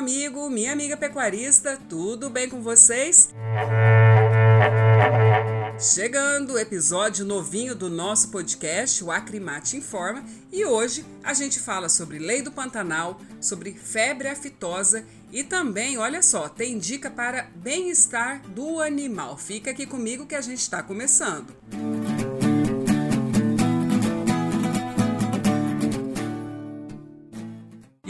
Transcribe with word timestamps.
amigo, 0.00 0.48
minha 0.48 0.72
amiga 0.72 0.96
pecuarista, 0.96 1.78
tudo 1.86 2.30
bem 2.30 2.48
com 2.48 2.62
vocês? 2.62 3.34
Chegando 5.78 6.54
o 6.54 6.58
episódio 6.58 7.22
novinho 7.22 7.74
do 7.74 7.90
nosso 7.90 8.30
podcast, 8.30 9.04
o 9.04 9.10
Acrimate 9.10 9.76
Informa, 9.76 10.24
e 10.50 10.64
hoje 10.64 11.04
a 11.22 11.34
gente 11.34 11.60
fala 11.60 11.90
sobre 11.90 12.18
lei 12.18 12.40
do 12.40 12.50
Pantanal, 12.50 13.20
sobre 13.42 13.74
febre 13.74 14.28
aftosa 14.28 15.04
e 15.30 15.44
também, 15.44 15.98
olha 15.98 16.22
só, 16.22 16.48
tem 16.48 16.78
dica 16.78 17.10
para 17.10 17.50
bem-estar 17.54 18.40
do 18.48 18.80
animal. 18.80 19.36
Fica 19.36 19.70
aqui 19.70 19.84
comigo 19.84 20.24
que 20.24 20.34
a 20.34 20.40
gente 20.40 20.60
está 20.60 20.82
começando. 20.82 21.54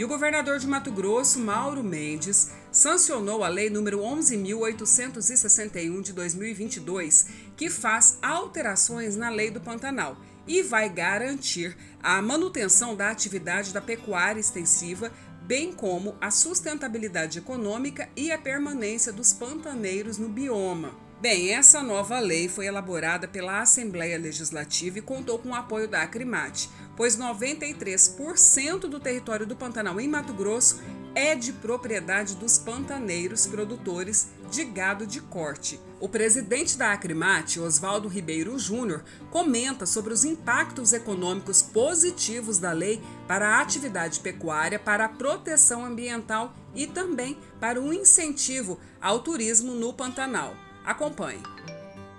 E 0.01 0.03
o 0.03 0.07
governador 0.07 0.57
de 0.57 0.65
Mato 0.65 0.91
Grosso, 0.91 1.39
Mauro 1.39 1.83
Mendes, 1.83 2.49
sancionou 2.71 3.43
a 3.43 3.47
Lei 3.47 3.69
nº 3.69 3.99
11.861 3.99 6.01
de 6.01 6.11
2022, 6.11 7.27
que 7.55 7.69
faz 7.69 8.17
alterações 8.19 9.15
na 9.15 9.29
Lei 9.29 9.51
do 9.51 9.61
Pantanal 9.61 10.17
e 10.47 10.63
vai 10.63 10.89
garantir 10.89 11.77
a 12.01 12.19
manutenção 12.19 12.95
da 12.95 13.11
atividade 13.11 13.71
da 13.71 13.79
pecuária 13.79 14.39
extensiva, 14.39 15.11
bem 15.43 15.71
como 15.71 16.15
a 16.19 16.31
sustentabilidade 16.31 17.37
econômica 17.37 18.09
e 18.15 18.31
a 18.31 18.39
permanência 18.39 19.13
dos 19.13 19.33
pantaneiros 19.33 20.17
no 20.17 20.29
bioma. 20.29 20.95
Bem, 21.21 21.53
essa 21.53 21.83
nova 21.83 22.19
lei 22.19 22.49
foi 22.49 22.65
elaborada 22.65 23.27
pela 23.27 23.61
Assembleia 23.61 24.17
Legislativa 24.17 24.97
e 24.97 25.03
contou 25.03 25.37
com 25.37 25.49
o 25.49 25.53
apoio 25.53 25.87
da 25.87 26.01
Acrimate, 26.01 26.67
pois 26.97 27.15
93% 27.15 28.79
do 28.87 28.99
território 28.99 29.45
do 29.45 29.55
Pantanal 29.55 30.01
em 30.01 30.07
Mato 30.07 30.33
Grosso 30.33 30.81
é 31.13 31.35
de 31.35 31.53
propriedade 31.53 32.35
dos 32.37 32.57
pantaneiros 32.57 33.45
produtores 33.45 34.29
de 34.49 34.65
gado 34.65 35.05
de 35.05 35.21
corte. 35.21 35.79
O 35.99 36.09
presidente 36.09 36.75
da 36.75 36.91
Acrimate, 36.91 37.59
Oswaldo 37.59 38.07
Ribeiro 38.07 38.57
Júnior, 38.57 39.03
comenta 39.29 39.85
sobre 39.85 40.11
os 40.11 40.25
impactos 40.25 40.91
econômicos 40.91 41.61
positivos 41.61 42.57
da 42.57 42.71
lei 42.71 42.99
para 43.27 43.47
a 43.47 43.61
atividade 43.61 44.21
pecuária, 44.21 44.79
para 44.79 45.05
a 45.05 45.09
proteção 45.09 45.85
ambiental 45.85 46.55
e 46.73 46.87
também 46.87 47.37
para 47.59 47.79
o 47.79 47.93
incentivo 47.93 48.79
ao 48.99 49.19
turismo 49.19 49.75
no 49.75 49.93
Pantanal. 49.93 50.55
Acompanhe. 50.85 51.41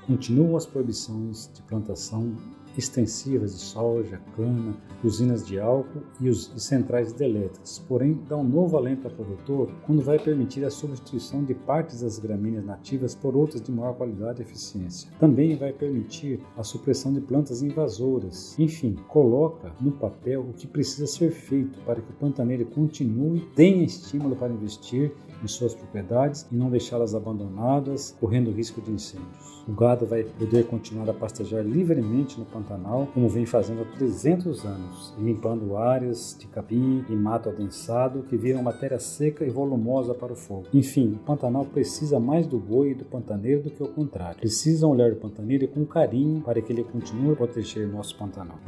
Continuam 0.06 0.56
as 0.56 0.66
proibições 0.66 1.50
de 1.52 1.62
plantação 1.62 2.36
extensivas 2.76 3.54
de 3.54 3.60
soja, 3.60 4.20
cana, 4.36 4.74
usinas 5.02 5.46
de 5.46 5.58
álcool 5.58 6.02
e, 6.20 6.28
os, 6.28 6.52
e 6.54 6.60
centrais 6.60 7.10
hidrelétricas, 7.10 7.78
porém 7.88 8.18
dá 8.28 8.36
um 8.36 8.44
novo 8.44 8.76
alento 8.76 9.08
ao 9.08 9.14
produtor 9.14 9.70
quando 9.86 10.02
vai 10.02 10.18
permitir 10.18 10.64
a 10.64 10.70
substituição 10.70 11.44
de 11.44 11.54
partes 11.54 12.00
das 12.00 12.18
gramíneas 12.18 12.64
nativas 12.64 13.14
por 13.14 13.36
outras 13.36 13.60
de 13.60 13.72
maior 13.72 13.94
qualidade 13.94 14.40
e 14.40 14.44
eficiência. 14.44 15.10
Também 15.18 15.56
vai 15.56 15.72
permitir 15.72 16.40
a 16.56 16.62
supressão 16.62 17.12
de 17.12 17.20
plantas 17.20 17.62
invasoras. 17.62 18.58
Enfim, 18.58 18.96
coloca 19.08 19.72
no 19.80 19.92
papel 19.92 20.42
o 20.42 20.52
que 20.52 20.66
precisa 20.66 21.06
ser 21.06 21.30
feito 21.30 21.80
para 21.80 22.00
que 22.00 22.10
o 22.10 22.14
pantaneiro 22.14 22.66
continue, 22.66 23.40
tenha 23.54 23.84
estímulo 23.84 24.36
para 24.36 24.52
investir 24.52 25.12
em 25.42 25.48
suas 25.48 25.74
propriedades 25.74 26.46
e 26.50 26.54
não 26.54 26.70
deixá-las 26.70 27.14
abandonadas, 27.14 28.16
correndo 28.20 28.50
risco 28.52 28.80
de 28.80 28.92
incêndios. 28.92 29.64
O 29.68 29.72
gado 29.72 30.06
vai 30.06 30.24
poder 30.24 30.66
continuar 30.66 31.08
a 31.08 31.14
pastejar 31.14 31.64
livremente 31.64 32.38
no 32.38 32.46
Pantanal, 32.62 33.08
como 33.12 33.28
vem 33.28 33.44
fazendo 33.44 33.82
há 33.82 33.84
300 33.96 34.64
anos, 34.64 35.14
limpando 35.18 35.76
áreas 35.76 36.36
de 36.38 36.46
capim 36.46 37.04
e 37.08 37.12
mato 37.12 37.48
adensado 37.48 38.22
que 38.22 38.36
viram 38.36 38.62
matéria 38.62 38.98
seca 38.98 39.44
e 39.44 39.50
volumosa 39.50 40.14
para 40.14 40.32
o 40.32 40.36
fogo. 40.36 40.66
Enfim, 40.72 41.12
o 41.14 41.18
Pantanal 41.18 41.64
precisa 41.64 42.20
mais 42.20 42.46
do 42.46 42.58
boi 42.58 42.90
e 42.90 42.94
do 42.94 43.04
pantaneiro 43.04 43.62
do 43.62 43.70
que 43.70 43.82
o 43.82 43.88
contrário. 43.88 44.38
Precisam 44.38 44.90
olhar 44.90 45.12
o 45.12 45.16
pantaneiro 45.16 45.66
com 45.68 45.84
carinho 45.84 46.40
para 46.40 46.60
que 46.62 46.72
ele 46.72 46.84
continue 46.84 47.32
a 47.32 47.36
proteger 47.36 47.86
nosso 47.88 48.16
Pantanal. 48.16 48.58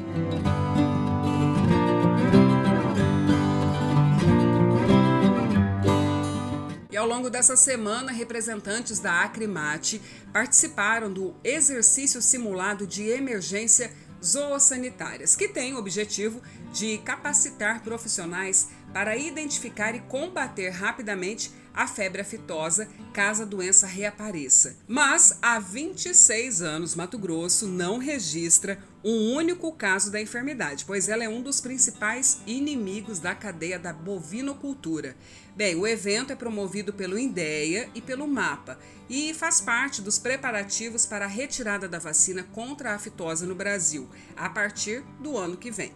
Ao 7.04 7.10
longo 7.10 7.28
dessa 7.28 7.54
semana, 7.54 8.10
representantes 8.10 8.98
da 8.98 9.20
Acrimate 9.25 10.00
participaram 10.32 11.12
do 11.12 11.34
exercício 11.44 12.22
simulado 12.22 12.87
de 12.87 13.10
emergência 13.10 13.92
zoossanitárias, 14.25 15.37
que 15.37 15.47
tem 15.47 15.75
o 15.75 15.76
objetivo 15.76 16.41
de 16.72 16.97
capacitar 17.04 17.82
profissionais 17.82 18.70
para 18.94 19.16
identificar 19.16 19.93
e 19.97 19.99
combater 19.99 20.71
rapidamente 20.71 21.50
a 21.75 21.88
febre 21.88 22.22
aftosa 22.22 22.88
caso 23.12 23.43
a 23.43 23.44
doença 23.44 23.88
reapareça. 23.88 24.77
Mas 24.87 25.37
há 25.43 25.59
26 25.59 26.62
anos, 26.62 26.94
Mato 26.94 27.19
Grosso 27.19 27.66
não 27.66 27.99
registra 27.99 28.78
um 29.03 29.34
único 29.34 29.72
caso 29.72 30.12
da 30.12 30.21
enfermidade, 30.21 30.84
pois 30.84 31.09
ela 31.09 31.25
é 31.25 31.28
um 31.28 31.43
dos 31.43 31.60
principais 31.60 32.41
inimigos 32.47 33.19
da 33.19 33.34
cadeia 33.34 33.81
da 33.81 33.93
bovinocultura. 33.93 35.16
Bem, 35.56 35.75
o 35.75 35.87
evento 35.87 36.33
é 36.33 36.37
promovido 36.37 36.93
pelo 36.93 37.19
INDEA 37.19 37.91
e 37.97 38.00
pelo 38.00 38.28
MAPA 38.28 38.78
e 39.10 39.34
faz 39.34 39.60
parte 39.60 40.00
dos 40.00 40.21
preparativos 40.21 41.04
para 41.04 41.25
a 41.25 41.28
retirada 41.28 41.88
da 41.88 41.99
vacina 41.99 42.44
contra 42.44 42.93
a 42.93 42.94
aftosa 42.94 43.44
no 43.44 43.54
Brasil, 43.56 44.09
a 44.37 44.49
partir 44.49 45.03
do 45.21 45.37
ano 45.37 45.56
que 45.56 45.71
vem. 45.72 45.93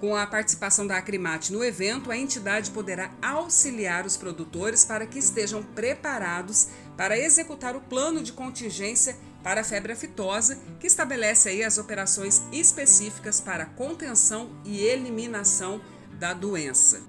Com 0.00 0.16
a 0.16 0.26
participação 0.26 0.86
da 0.86 0.98
Acrimate 0.98 1.52
no 1.52 1.64
evento, 1.64 2.10
a 2.10 2.16
entidade 2.16 2.70
poderá 2.70 3.10
auxiliar 3.22 4.04
os 4.04 4.16
produtores 4.16 4.84
para 4.84 5.06
que 5.06 5.18
estejam 5.18 5.62
preparados 5.62 6.68
para 6.96 7.18
executar 7.18 7.74
o 7.76 7.80
plano 7.80 8.22
de 8.22 8.32
contingência 8.32 9.16
para 9.42 9.60
a 9.60 9.64
febre 9.64 9.92
aftosa, 9.92 10.58
que 10.80 10.86
estabelece 10.86 11.48
aí 11.48 11.62
as 11.62 11.78
operações 11.78 12.42
específicas 12.50 13.40
para 13.40 13.66
contenção 13.66 14.50
e 14.64 14.80
eliminação 14.80 15.80
da 16.18 16.32
doença. 16.32 17.02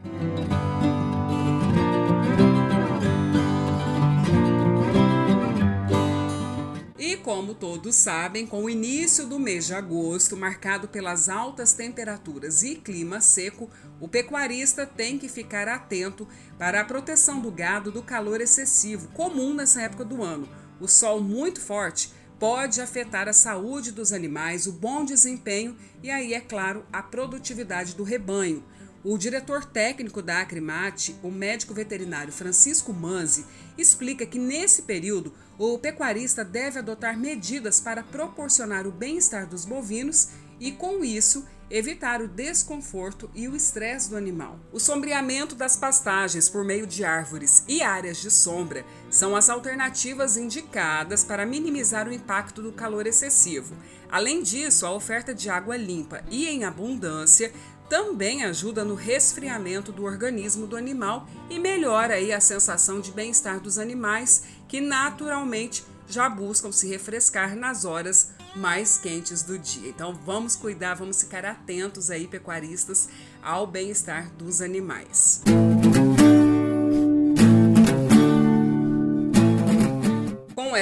Como 7.18 7.54
todos 7.54 7.94
sabem, 7.94 8.48
com 8.48 8.64
o 8.64 8.70
início 8.70 9.28
do 9.28 9.38
mês 9.38 9.68
de 9.68 9.74
agosto, 9.74 10.38
marcado 10.38 10.88
pelas 10.88 11.28
altas 11.28 11.74
temperaturas 11.74 12.64
e 12.64 12.76
clima 12.76 13.20
seco, 13.20 13.70
o 14.00 14.08
pecuarista 14.08 14.86
tem 14.86 15.20
que 15.20 15.28
ficar 15.28 15.68
atento 15.68 16.26
para 16.58 16.80
a 16.80 16.86
proteção 16.86 17.40
do 17.42 17.52
gado 17.52 17.92
do 17.92 18.02
calor 18.02 18.40
excessivo, 18.40 19.10
comum 19.10 19.54
nessa 19.54 19.82
época 19.82 20.06
do 20.06 20.24
ano. 20.24 20.48
O 20.80 20.88
sol 20.88 21.22
muito 21.22 21.60
forte 21.62 22.12
pode 22.40 22.82
afetar 22.82 23.28
a 23.28 23.34
saúde 23.34 23.92
dos 23.92 24.12
animais, 24.12 24.66
o 24.66 24.72
bom 24.72 25.06
desempenho 25.06 25.78
e 26.02 26.10
aí, 26.10 26.34
é 26.34 26.40
claro, 26.42 26.86
a 26.92 27.04
produtividade 27.04 27.94
do 27.94 28.04
rebanho. 28.04 28.64
O 29.08 29.20
diretor 29.20 29.64
técnico 29.64 30.20
da 30.20 30.42
Acrimate, 30.42 31.16
o 31.22 31.30
médico 31.30 31.76
veterinário 31.76 32.34
Francisco 32.34 32.92
Manzi, 32.92 33.46
explica 33.78 34.26
que 34.26 34.40
nesse 34.40 34.82
período 34.82 35.32
o 35.60 35.78
pecuarista 35.78 36.44
deve 36.44 36.80
adotar 36.80 37.16
medidas 37.16 37.80
para 37.80 38.02
proporcionar 38.02 38.88
o 38.88 38.92
bem-estar 38.92 39.46
dos 39.46 39.64
bovinos 39.64 40.30
e, 40.60 40.72
com 40.72 41.06
isso, 41.06 41.46
evitar 41.70 42.22
o 42.22 42.28
desconforto 42.28 43.30
e 43.34 43.48
o 43.48 43.56
estresse 43.56 44.10
do 44.10 44.18
animal. 44.18 44.60
O 44.72 44.80
sombreamento 44.80 45.56
das 45.56 45.76
pastagens 45.76 46.50
por 46.50 46.64
meio 46.64 46.88
de 46.88 47.04
árvores 47.04 47.64
e 47.68 47.82
áreas 47.82 48.18
de 48.18 48.30
sombra 48.32 48.86
são 49.10 49.36
as 49.36 49.50
alternativas 49.50 50.38
indicadas 50.38 51.24
para 51.24 51.46
minimizar 51.46 52.08
o 52.08 52.14
impacto 52.14 52.62
do 52.62 52.72
calor 52.72 53.06
excessivo. 53.06 53.76
Além 54.10 54.44
disso, 54.44 54.86
a 54.86 54.92
oferta 54.92 55.34
de 55.34 55.50
água 55.50 55.76
limpa 55.76 56.24
e 56.30 56.48
em 56.48 56.64
abundância 56.64 57.52
também 57.90 58.44
ajuda 58.44 58.84
no 58.84 58.96
resfriamento 58.96 59.92
do 59.92 60.04
organismo 60.04 60.66
do 60.68 60.76
animal 60.76 61.28
e 61.50 61.60
melhora 61.60 62.16
aí 62.16 62.32
a 62.32 62.40
sensação 62.40 63.00
de 63.00 63.12
bem-estar 63.12 63.60
dos 63.60 63.78
animais 63.78 64.44
que 64.68 64.82
naturalmente 64.82 65.86
já 66.08 66.30
buscam 66.30 66.72
se 66.72 66.88
refrescar 66.88 67.56
nas 67.56 67.86
horas 67.86 68.32
mais 68.56 68.98
quentes 68.98 69.44
do 69.44 69.60
dia. 69.60 69.90
Então 69.90 70.14
vamos 70.26 70.56
cuidar, 70.56 70.96
vamos 70.96 71.22
ficar 71.22 71.46
atentos 71.46 72.10
aí 72.10 72.28
pecuaristas 72.28 73.10
ao 73.44 73.68
bem-estar 73.68 74.32
dos 74.32 74.62
animais. 74.62 75.42
Com 75.46 75.65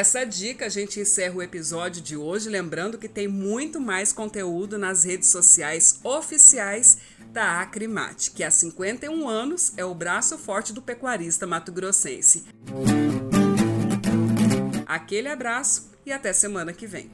essa 0.04 0.26
dica, 0.26 0.66
a 0.66 0.70
gente 0.70 1.00
encerra 1.00 1.36
o 1.36 1.42
episódio 1.42 2.02
de 2.02 2.18
hoje. 2.18 2.50
Lembrando 2.50 2.98
que 2.98 3.08
tem 3.08 3.26
muito 3.26 3.80
mais 3.80 4.12
conteúdo 4.12 4.78
nas 4.78 5.06
redes 5.06 5.30
sociais 5.30 6.02
oficiais 6.04 6.98
da 7.32 7.62
Acrimate, 7.62 8.32
que 8.32 8.44
há 8.44 8.52
51 8.52 9.30
anos 9.30 9.72
é 9.78 9.86
o 9.86 9.96
braço 9.96 10.38
forte 10.38 10.74
do 10.74 10.82
pecuarista 10.82 11.48
mato-grossense. 11.48 12.44
Aquele 14.86 15.30
abraço 15.30 15.90
e 16.06 16.12
até 16.12 16.34
semana 16.34 16.74
que 16.74 16.86
vem. 16.86 17.10